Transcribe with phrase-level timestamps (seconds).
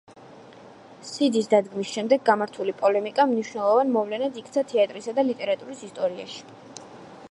[1.09, 6.43] სიდის დადგმის შემდეგ გამართული პოლემიკა მნიშვნელოვან მოვლენად იქცა თეატრისა და ლიტერატურის ისტორიაში.